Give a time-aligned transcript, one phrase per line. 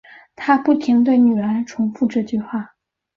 [0.35, 2.73] 她不停对女儿重复这句话